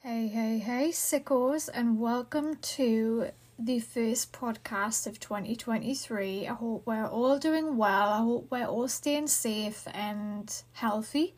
[0.00, 6.46] Hey, hey, hey, sickos, and welcome to the first podcast of 2023.
[6.46, 8.08] I hope we're all doing well.
[8.10, 11.34] I hope we're all staying safe and healthy.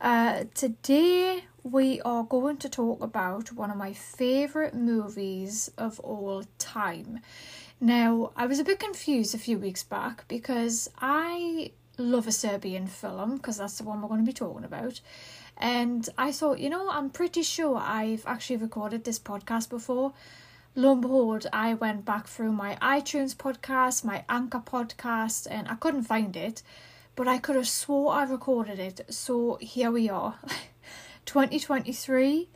[0.00, 6.42] Uh, today, we are going to talk about one of my favourite movies of all
[6.58, 7.20] time.
[7.80, 12.88] Now, I was a bit confused a few weeks back because I love a Serbian
[12.88, 15.00] film, because that's the one we're going to be talking about.
[15.56, 20.12] And I thought, you know, I'm pretty sure I've actually recorded this podcast before.
[20.74, 25.76] Lo and behold, I went back through my iTunes podcast, my Anchor podcast, and I
[25.76, 26.62] couldn't find it,
[27.14, 29.02] but I could have swore I recorded it.
[29.08, 30.34] So here we are.
[31.26, 32.48] 2023.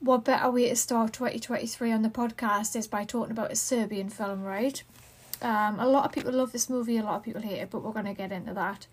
[0.00, 4.08] What better way to start 2023 on the podcast is by talking about a Serbian
[4.08, 4.82] film, right?
[5.40, 7.82] Um, a lot of people love this movie, a lot of people hate it, but
[7.82, 8.86] we're going to get into that.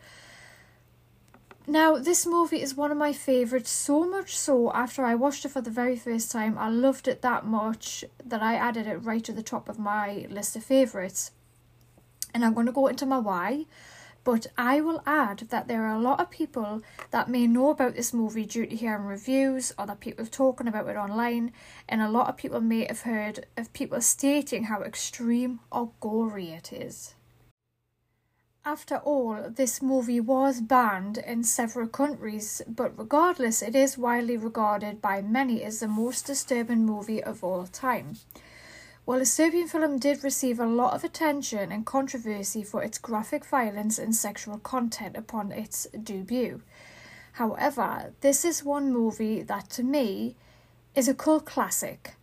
[1.69, 5.49] Now, this movie is one of my favourites, so much so after I watched it
[5.49, 9.23] for the very first time, I loved it that much that I added it right
[9.25, 11.29] to the top of my list of favourites.
[12.33, 13.67] And I'm going to go into my why,
[14.23, 16.81] but I will add that there are a lot of people
[17.11, 20.95] that may know about this movie due to hearing reviews or people talking about it
[20.95, 21.51] online,
[21.87, 26.49] and a lot of people may have heard of people stating how extreme or gory
[26.49, 27.13] it is.
[28.71, 35.01] After all, this movie was banned in several countries, but regardless, it is widely regarded
[35.01, 38.19] by many as the most disturbing movie of all time.
[39.05, 43.43] While the Serbian film did receive a lot of attention and controversy for its graphic
[43.43, 46.61] violence and sexual content upon its debut.
[47.41, 50.35] However, this is one movie that to me
[50.93, 52.13] is a cult classic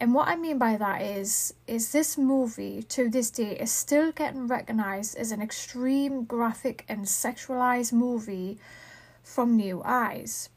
[0.00, 4.12] and what I mean by that is is this movie to this day is still
[4.12, 8.58] getting recognized as an extreme graphic and sexualized movie
[9.24, 10.50] from new eyes.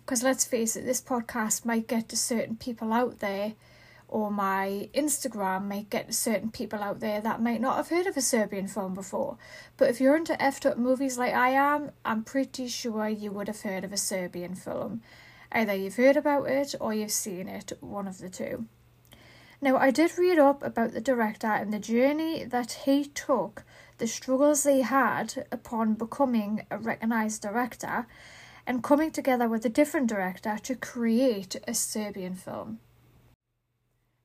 [0.00, 3.52] Because let's face it, this podcast might get to certain people out there,
[4.08, 8.06] or my Instagram might get to certain people out there that might not have heard
[8.06, 9.36] of a Serbian film before.
[9.76, 13.48] But if you're into effed up movies like I am, I'm pretty sure you would
[13.48, 15.02] have heard of a Serbian film.
[15.52, 18.64] Either you've heard about it or you've seen it, one of the two.
[19.60, 23.64] Now, I did read up about the director and the journey that he took,
[23.98, 28.06] the struggles they had upon becoming a recognised director,
[28.66, 32.78] and coming together with a different director to create a Serbian film.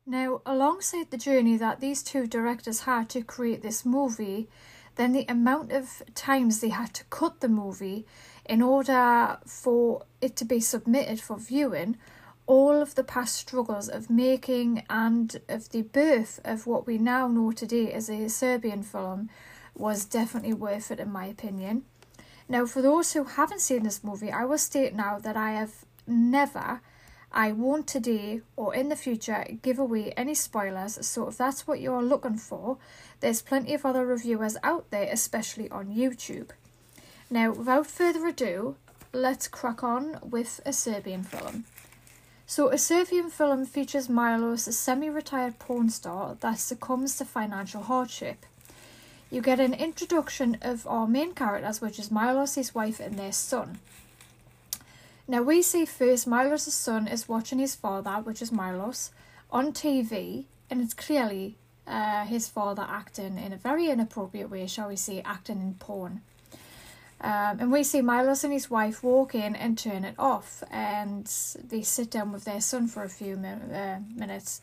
[0.06, 4.50] Now, alongside the journey that these two directors had to create this movie,
[4.96, 8.06] then the amount of times they had to cut the movie
[8.46, 11.98] in order for it to be submitted for viewing
[12.46, 17.28] all of the past struggles of making and of the birth of what we now
[17.28, 19.30] know today as a Serbian film
[19.76, 21.84] was definitely worth it, in my opinion.
[22.50, 25.86] Now, for those who haven't seen this movie, I will state now that I have
[26.06, 26.82] never,
[27.32, 31.06] I won't today or in the future give away any spoilers.
[31.08, 32.78] So, if that's what you're looking for,
[33.22, 36.50] there's plenty of other reviewers out there, especially on YouTube.
[37.30, 38.76] Now, without further ado,
[39.14, 41.66] let's crack on with a Serbian film.
[42.56, 47.82] So, a Serbian film features Milos, a semi retired porn star that succumbs to financial
[47.82, 48.46] hardship.
[49.32, 53.32] You get an introduction of our main characters, which is Milos, his wife, and their
[53.32, 53.80] son.
[55.28, 59.10] Now, we see first Milos' son is watching his father, which is Milos,
[59.52, 61.56] on TV, and it's clearly
[61.88, 66.22] uh, his father acting in a very inappropriate way, shall we say, acting in porn.
[67.24, 71.26] Um, and we see Milos and his wife walk in and turn it off, and
[71.70, 74.60] they sit down with their son for a few uh, minutes.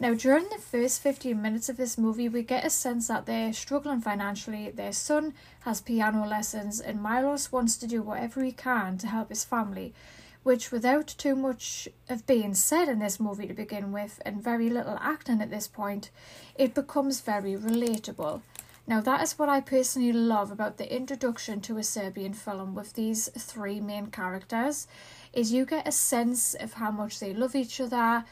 [0.00, 3.52] Now, during the first 15 minutes of this movie, we get a sense that they're
[3.52, 4.68] struggling financially.
[4.70, 9.28] Their son has piano lessons, and Milos wants to do whatever he can to help
[9.28, 9.94] his family,
[10.42, 14.68] which, without too much of being said in this movie to begin with, and very
[14.68, 16.10] little acting at this point,
[16.56, 18.42] it becomes very relatable.
[18.86, 22.94] Now, that is what I personally love about the introduction to a Serbian film with
[22.94, 24.88] these three main characters
[25.32, 28.24] is you get a sense of how much they love each other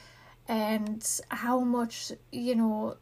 [0.48, 2.96] and how much, you know,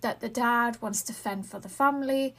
[0.00, 2.34] that the dad wants to fend for the family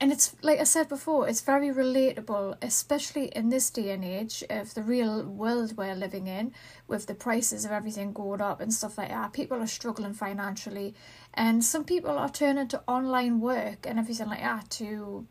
[0.00, 4.44] and it's like I said before, it's very relatable, especially in this day and age
[4.48, 6.52] of the real world we're living in,
[6.86, 9.32] with the prices of everything going up and stuff like that.
[9.32, 10.94] People are struggling financially,
[11.34, 15.26] and some people are turning to online work and everything like that to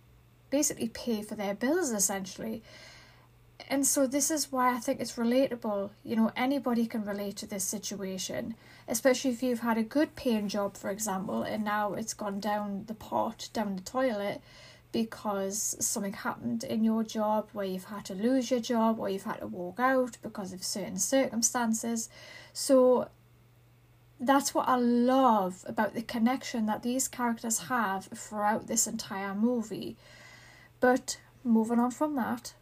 [0.49, 2.61] basically pay for their bills essentially.
[3.69, 5.89] And so, this is why I think it's relatable.
[6.03, 8.55] You know, anybody can relate to this situation,
[8.87, 12.85] especially if you've had a good paying job, for example, and now it's gone down
[12.87, 14.41] the pot, down the toilet
[14.91, 19.23] because something happened in your job where you've had to lose your job or you've
[19.23, 22.09] had to walk out because of certain circumstances.
[22.53, 23.09] So
[24.19, 29.97] that's what I love about the connection that these characters have throughout this entire movie.
[30.79, 32.53] But moving on from that.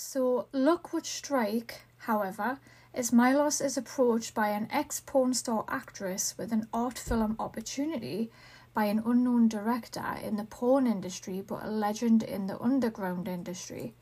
[0.00, 2.60] So, luck would strike, however,
[2.94, 8.30] as Milos is approached by an ex porn star actress with an art film opportunity
[8.72, 13.92] by an unknown director in the porn industry but a legend in the underground industry.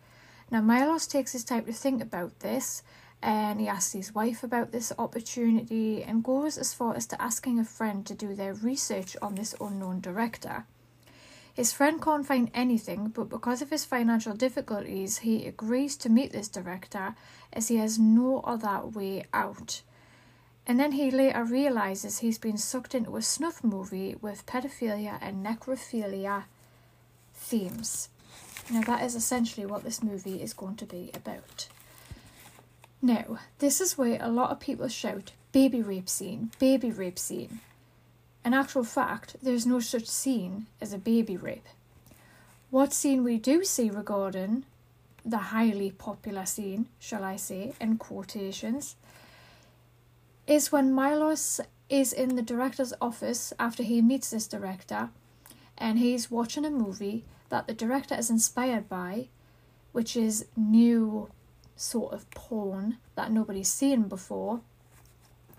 [0.50, 2.82] Now, Milos takes his time to think about this
[3.22, 7.58] and he asks his wife about this opportunity and goes as far as to asking
[7.58, 10.66] a friend to do their research on this unknown director.
[11.56, 16.30] His friend can't find anything, but because of his financial difficulties, he agrees to meet
[16.30, 17.14] this director
[17.50, 19.80] as he has no other way out.
[20.66, 25.46] And then he later realizes he's been sucked into a snuff movie with pedophilia and
[25.46, 26.44] necrophilia
[27.32, 28.10] themes.
[28.70, 31.68] Now, that is essentially what this movie is going to be about.
[33.00, 37.60] Now, this is where a lot of people shout baby rape scene, baby rape scene.
[38.46, 41.66] In actual fact, there's no such scene as a baby rape.
[42.70, 44.64] What scene we do see regarding
[45.24, 48.94] the highly popular scene, shall I say, in quotations,
[50.46, 51.60] is when Milos
[51.90, 55.08] is in the director's office after he meets this director
[55.76, 59.26] and he's watching a movie that the director is inspired by,
[59.90, 61.28] which is new
[61.74, 64.60] sort of porn that nobody's seen before.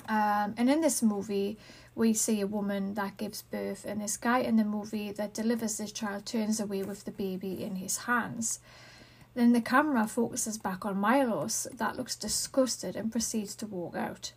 [0.08, 1.58] Um, and in this movie,
[1.98, 5.78] we see a woman that gives birth, and this guy in the movie that delivers
[5.78, 8.60] this child turns away with the baby in his hands.
[9.34, 14.32] Then the camera focuses back on Milos, that looks disgusted and proceeds to walk out.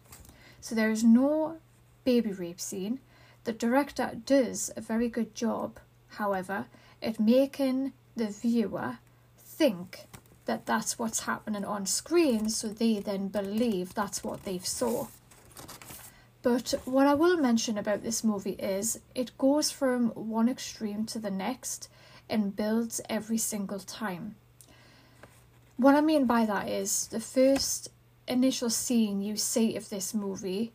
[0.62, 1.58] So there is no
[2.04, 3.00] baby rape scene.
[3.44, 5.78] The director does a very good job,
[6.08, 6.66] however,
[7.02, 8.98] at making the viewer
[9.38, 10.06] think
[10.46, 15.08] that that's what's happening on screen, so they then believe that's what they've saw.
[16.42, 21.18] But what I will mention about this movie is it goes from one extreme to
[21.18, 21.88] the next
[22.28, 24.36] and builds every single time.
[25.76, 27.90] What I mean by that is the first
[28.26, 30.72] initial scene you see of this movie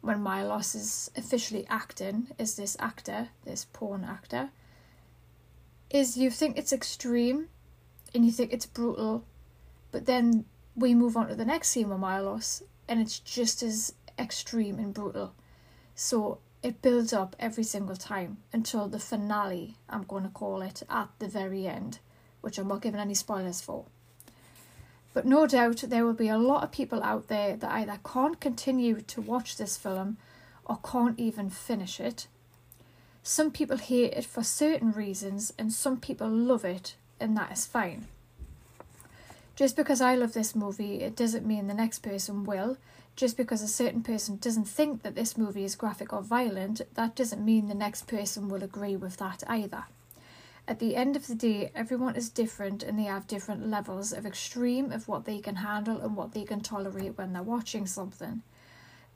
[0.00, 4.50] when Milos is officially acting as this actor, this porn actor,
[5.90, 7.48] is you think it's extreme
[8.14, 9.24] and you think it's brutal,
[9.90, 10.44] but then
[10.76, 14.92] we move on to the next scene with Milos and it's just as extreme and
[14.94, 15.32] brutal.
[15.94, 20.82] So it builds up every single time until the finale, I'm going to call it,
[20.90, 21.98] at the very end,
[22.42, 23.86] which I'm not giving any spoilers for.
[25.12, 28.40] But no doubt there will be a lot of people out there that either can't
[28.40, 30.18] continue to watch this film
[30.64, 32.28] or can't even finish it.
[33.22, 37.66] Some people hate it for certain reasons, and some people love it, and that is
[37.66, 38.06] fine.
[39.60, 42.78] Just because I love this movie, it doesn't mean the next person will.
[43.14, 47.14] Just because a certain person doesn't think that this movie is graphic or violent, that
[47.14, 49.84] doesn't mean the next person will agree with that either.
[50.66, 54.24] At the end of the day, everyone is different and they have different levels of
[54.24, 58.40] extreme of what they can handle and what they can tolerate when they're watching something.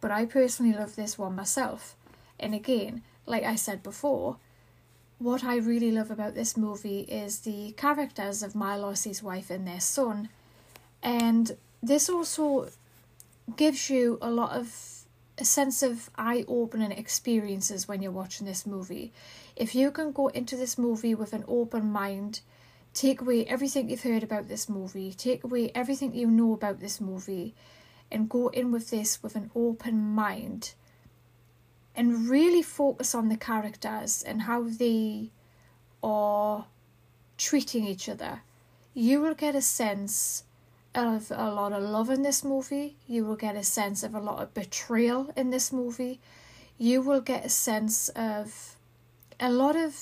[0.02, 1.96] But I personally love this one myself.
[2.38, 4.37] And again, like I said before,
[5.24, 9.80] what I really love about this movie is the characters of Milos's wife and their
[9.80, 10.28] son.
[11.02, 12.68] And this also
[13.56, 15.06] gives you a lot of
[15.38, 19.14] a sense of eye opening experiences when you're watching this movie.
[19.56, 22.43] If you can go into this movie with an open mind,
[22.93, 27.00] take away everything you've heard about this movie, take away everything you know about this
[27.00, 27.54] movie,
[28.12, 30.74] and go in with this with an open mind
[31.96, 35.31] and really focus on the characters and how they
[36.03, 36.67] are
[37.39, 38.43] treating each other,
[38.93, 40.44] you will get a sense
[40.94, 42.96] of a lot of love in this movie.
[43.06, 46.20] You will get a sense of a lot of betrayal in this movie.
[46.79, 48.77] You will get a sense of
[49.41, 49.96] a lot of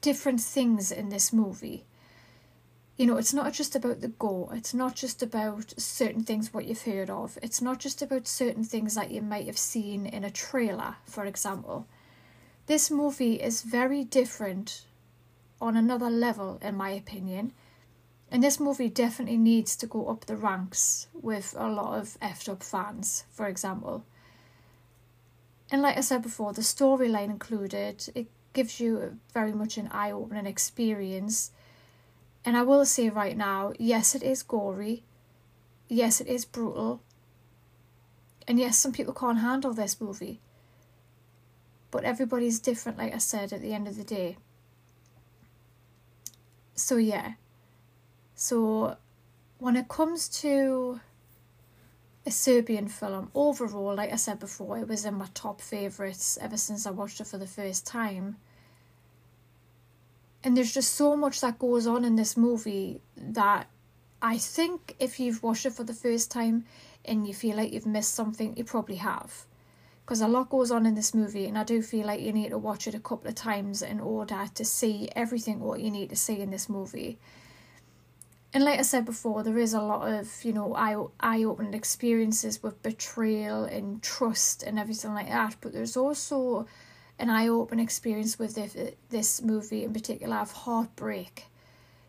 [0.00, 1.84] different things in this movie.
[2.96, 4.50] You know, it's not just about the gore.
[4.54, 7.38] It's not just about certain things what you've heard of.
[7.42, 11.26] It's not just about certain things that you might have seen in a trailer, for
[11.26, 11.86] example.
[12.66, 14.86] This movie is very different
[15.60, 17.52] on another level, in my opinion
[18.30, 22.48] and this movie definitely needs to go up the ranks with a lot of effed
[22.48, 24.04] up fans, for example.
[25.70, 30.10] And like I said before, the storyline included, it gives you very much an eye
[30.10, 31.52] opening experience.
[32.46, 35.02] And I will say right now, yes, it is gory.
[35.88, 37.02] Yes, it is brutal.
[38.48, 40.40] And yes, some people can't handle this movie.
[41.90, 44.36] But everybody's different, like I said, at the end of the day.
[46.76, 47.32] so yeah.
[48.34, 48.96] So
[49.58, 51.00] when it comes to
[52.24, 56.56] a Serbian film, overall, like I said before, it was in my top favourites ever
[56.56, 58.36] since I watched it for the first time.
[60.46, 63.66] And there's just so much that goes on in this movie that
[64.22, 66.66] I think if you've watched it for the first time
[67.04, 69.44] and you feel like you've missed something, you probably have.
[70.04, 72.50] Because a lot goes on in this movie, and I do feel like you need
[72.50, 76.10] to watch it a couple of times in order to see everything what you need
[76.10, 77.18] to see in this movie.
[78.54, 81.74] And like I said before, there is a lot of, you know, eye eye opening
[81.74, 85.56] experiences with betrayal and trust and everything like that.
[85.60, 86.68] But there's also
[87.18, 88.76] an eye opening experience with this,
[89.10, 91.46] this movie in particular of heartbreak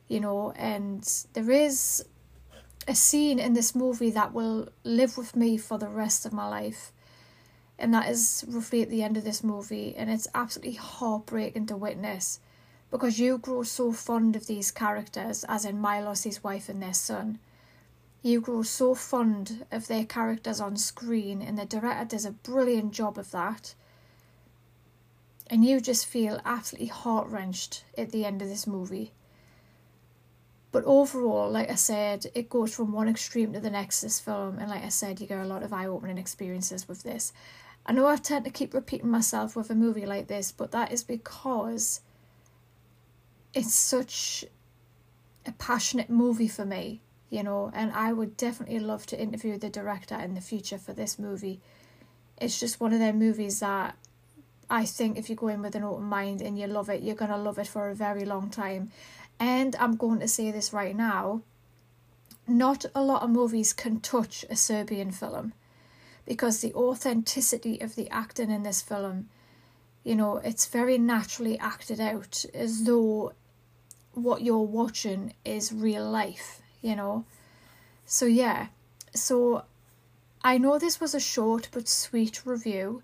[0.08, 2.06] you know, and there is
[2.88, 6.48] a scene in this movie that will live with me for the rest of my
[6.48, 6.94] life.
[7.78, 11.76] And that is roughly at the end of this movie, and it's absolutely heartbreaking to
[11.76, 12.40] witness
[12.90, 17.38] because you grow so fond of these characters, as in Milos, wife, and their son.
[18.24, 22.94] You grow so fond of their characters on screen, and the director does a brilliant
[22.94, 23.76] job of that.
[25.50, 29.14] And you just feel absolutely heart wrenched at the end of this movie.
[30.72, 34.60] But overall, like I said, it goes from one extreme to the next, this film.
[34.60, 37.32] And like I said, you get a lot of eye opening experiences with this.
[37.86, 40.92] I know I tend to keep repeating myself with a movie like this, but that
[40.92, 42.02] is because
[43.54, 44.44] it's such
[45.46, 49.70] a passionate movie for me, you know, and I would definitely love to interview the
[49.70, 51.62] director in the future for this movie.
[52.40, 53.96] It's just one of their movies that
[54.70, 57.16] I think if you go in with an open mind and you love it, you're
[57.16, 58.92] going to love it for a very long time.
[59.40, 61.42] And I'm going to say this right now
[62.48, 65.54] not a lot of movies can touch a Serbian film
[66.26, 69.30] because the authenticity of the acting in this film,
[70.04, 73.34] you know, it's very naturally acted out as though
[74.14, 77.26] what you're watching is real life, you know.
[78.06, 78.68] So, yeah,
[79.14, 79.66] so
[80.42, 83.04] I know this was a short but sweet review,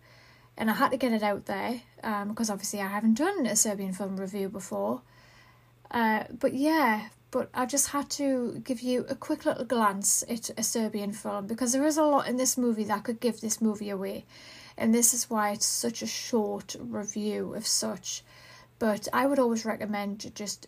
[0.58, 3.56] and I had to get it out there um, because obviously I haven't done a
[3.56, 5.02] Serbian film review before.
[5.90, 10.52] Uh, but yeah, but I just had to give you a quick little glance at
[10.58, 13.62] a Serbian film because there is a lot in this movie that could give this
[13.62, 14.26] movie away.
[14.78, 18.24] And this is why it's such a short review of such.
[18.80, 20.68] But I would always recommend just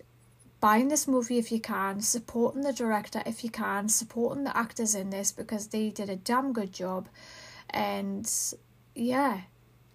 [0.60, 4.96] buying this movie if you can, supporting the director if you can, supporting the actors
[4.96, 7.08] in this because they did a damn good job.
[7.70, 8.28] And
[8.96, 9.42] yeah,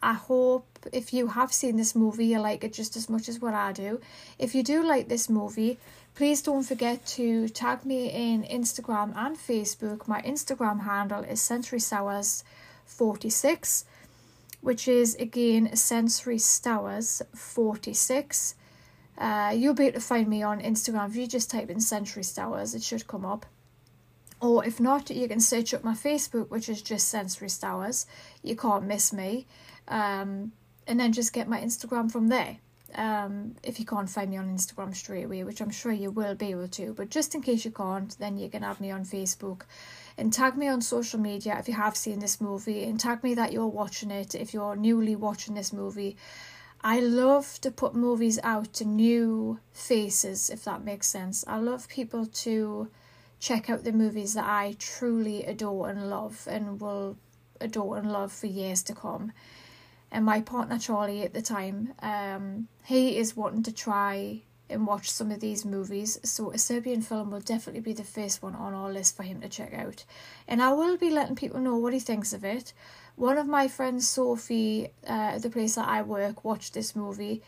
[0.03, 3.41] I hope if you have seen this movie, you like it just as much as
[3.41, 4.01] what I do.
[4.39, 5.79] If you do like this movie,
[6.15, 10.09] please don't forget to tag me in Instagram and Facebook.
[10.09, 12.45] My Instagram handle is Sensory Stowers
[12.87, 13.85] 46,
[14.63, 18.55] which is again Sensory Stowers 46.
[19.19, 22.25] Uh, you'll be able to find me on Instagram if you just type in Sensory
[22.25, 23.45] Stowers, it should come up.
[24.41, 28.07] Or if not, you can search up my Facebook, which is just Sensory Stowers.
[28.43, 29.47] You can't miss me
[29.91, 30.53] um,
[30.87, 32.59] and then just get my Instagram from there.
[32.95, 36.35] Um, if you can't find me on Instagram straight away, which I'm sure you will
[36.35, 39.05] be able to, but just in case you can't, then you can add me on
[39.05, 39.63] Facebook
[40.17, 43.35] and tag me on social media if you have seen this movie and tag me
[43.35, 46.17] that you're watching it if you're newly watching this movie.
[46.83, 51.45] I love to put movies out to new faces, if that makes sense.
[51.47, 52.91] I love people to
[53.39, 57.17] check out the movies that I truly adore and love and will
[57.61, 59.33] adore and love for years to come
[60.13, 65.11] and my partner Charlie at the time, um, he is wanting to try and watch
[65.11, 66.19] some of these movies.
[66.23, 69.41] So a Serbian film will definitely be the first one on our list for him
[69.41, 70.05] to check out.
[70.49, 72.73] And I will be letting people know what he thinks of it.
[73.17, 77.43] One of my friends, Sophie, uh, at the place that I work, watched this movie.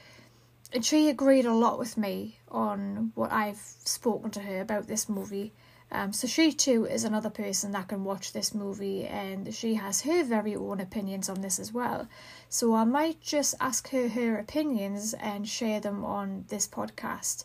[0.72, 5.08] And she agreed a lot with me on what I've spoken to her about this
[5.08, 5.52] movie.
[5.94, 10.00] Um, so she too is another person that can watch this movie and she has
[10.02, 12.08] her very own opinions on this as well.
[12.48, 17.44] So I might just ask her her opinions and share them on this podcast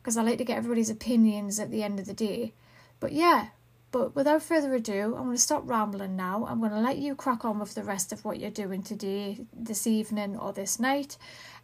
[0.00, 2.52] because I like to get everybody's opinions at the end of the day.
[3.00, 3.48] But yeah,
[3.90, 6.46] but without further ado, I'm going to stop rambling now.
[6.46, 9.46] I'm going to let you crack on with the rest of what you're doing today,
[9.56, 11.16] this evening, or this night.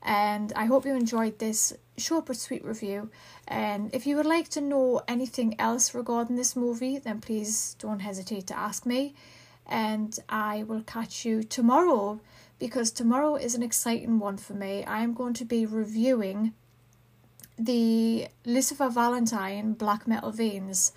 [0.02, 3.10] And I hope you enjoyed this short but sweet review.
[3.46, 8.00] And if you would like to know anything else regarding this movie, then please don't
[8.00, 9.14] hesitate to ask me.
[9.66, 12.20] And I will catch you tomorrow
[12.58, 14.84] because tomorrow is an exciting one for me.
[14.84, 16.54] I am going to be reviewing
[17.58, 20.92] the Lucifer Valentine Black Metal Veins.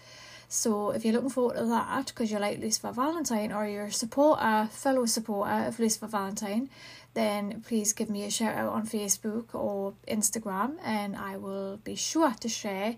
[0.50, 3.92] So if you're looking forward to that because you like Lucifer Valentine or you're a
[3.92, 6.70] supporter, uh, fellow supporter of Lucifer Valentine,
[7.14, 11.96] then please give me a shout out on Facebook or Instagram and I will be
[11.96, 12.96] sure to share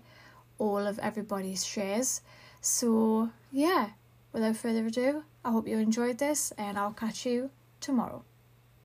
[0.58, 2.20] all of everybody's shares.
[2.60, 3.90] So yeah,
[4.32, 8.22] without further ado, I hope you enjoyed this and I'll catch you tomorrow.